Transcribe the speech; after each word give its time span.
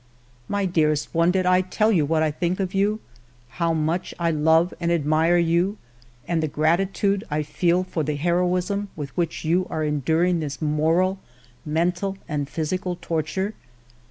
My 0.49 0.65
dearest 0.65 1.13
one, 1.13 1.29
did 1.29 1.45
I 1.45 1.61
tell 1.61 1.91
you 1.91 2.07
what 2.07 2.23
I 2.23 2.31
think 2.31 2.59
of 2.59 2.73
you, 2.73 3.01
how 3.61 3.71
much 3.71 4.15
1 4.17 4.43
love 4.43 4.73
and 4.79 4.91
admire 4.91 5.37
you, 5.37 5.77
and 6.27 6.41
the 6.41 6.49
grati 6.49 6.91
tude 6.91 7.23
I 7.29 7.43
feel 7.43 7.83
for 7.83 8.03
the 8.03 8.15
heroism 8.15 8.89
with 8.95 9.15
which 9.15 9.45
you 9.45 9.67
are 9.69 9.83
enduring 9.83 10.39
this 10.39 10.59
moral, 10.59 11.19
mental, 11.67 12.17
and 12.27 12.49
physical 12.49 12.97
torture 12.99 13.53